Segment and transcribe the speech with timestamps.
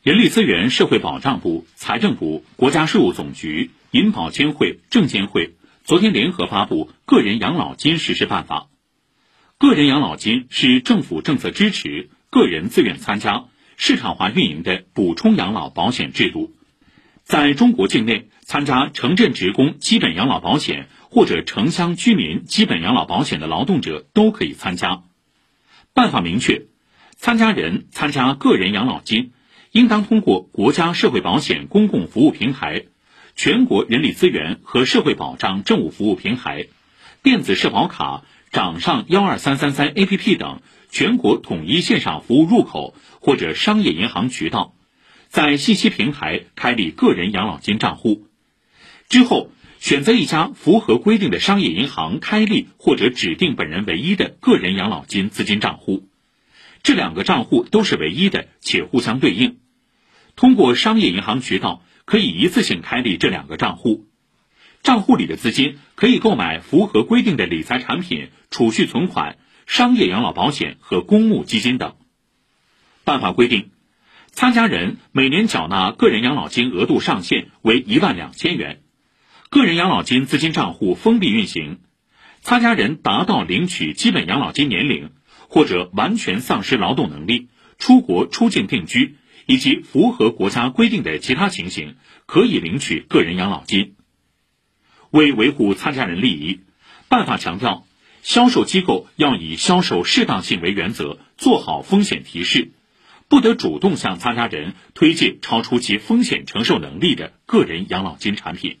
[0.00, 8.68] 人力资源社会保障部、财政部、国家税务总局、银保监会、证监会昨天联合发布《个人养老金实施办法》。
[9.58, 16.54] 个人养老金是政府政策支持、个人自愿参加、市场化运营的补充养老保险制度。
[17.24, 25.02] 在中国境内参加城镇职工基本养老保险或者城乡居民基本养老保险的劳动者都可以参加。
[25.92, 26.66] 办法明确，
[27.16, 29.32] 参加人参加个人养老金，
[29.72, 32.84] 应当通过国家社会保险公共服务平台、
[33.36, 36.66] 全国人力资源和社会保障政务服务平台、
[37.22, 44.74] 电子社保卡、掌上幺二三三三 APP 等全国统一线上服务入口或者商业银行渠道。
[45.28, 48.26] 在信息平台开立个人养老金账户，
[49.10, 56.07] 之后选择一家符合规定的商业银行开立或者指定本人唯一的个人养老金资金账户。
[56.82, 59.58] 这两个账户都是唯一的且互相对应。
[60.36, 64.06] 通过商业银行渠道可以一次性开立这两个账户，
[64.82, 71.96] 账户里的资金可以购买符合规定的理财产品、储蓄存款、商业养老保险和公募基金等。
[73.04, 73.70] 办法规定。
[74.30, 78.82] 参加人每年缴纳个人养老金额度上限为一万两千元，
[79.50, 81.80] 个人养老金资金账户封闭运行。
[82.40, 85.10] 参加人达到领取基本养老金年龄，
[85.48, 91.96] 或者完全丧失劳动能力、出国出境定居以及符合国家规定的其他情形，
[92.26, 93.94] 可以领取个人养老金。
[95.10, 96.60] 为维护参加人利益，
[97.08, 97.86] 办法强调，
[98.22, 102.72] 销售机构要以销售适当性为原则，做好风险提示。
[103.28, 108.78] 不得主动向参加人推荐超出其风险承受能力的个人养老金产品。